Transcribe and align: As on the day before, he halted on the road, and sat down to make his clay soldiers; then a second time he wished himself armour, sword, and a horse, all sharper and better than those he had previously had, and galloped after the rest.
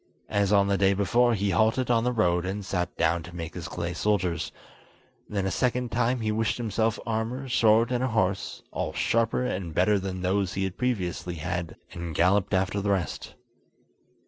As 0.31 0.51
on 0.51 0.65
the 0.65 0.79
day 0.79 0.95
before, 0.95 1.35
he 1.35 1.51
halted 1.51 1.91
on 1.91 2.03
the 2.03 2.11
road, 2.11 2.43
and 2.43 2.65
sat 2.65 2.97
down 2.97 3.21
to 3.21 3.35
make 3.35 3.53
his 3.53 3.67
clay 3.67 3.93
soldiers; 3.93 4.51
then 5.29 5.45
a 5.45 5.51
second 5.51 5.91
time 5.91 6.21
he 6.21 6.31
wished 6.31 6.57
himself 6.57 6.97
armour, 7.05 7.47
sword, 7.47 7.91
and 7.91 8.03
a 8.03 8.07
horse, 8.07 8.63
all 8.71 8.93
sharper 8.93 9.45
and 9.45 9.75
better 9.75 9.99
than 9.99 10.21
those 10.21 10.55
he 10.55 10.63
had 10.63 10.75
previously 10.75 11.35
had, 11.35 11.75
and 11.91 12.15
galloped 12.15 12.55
after 12.55 12.81
the 12.81 12.89
rest. 12.89 13.35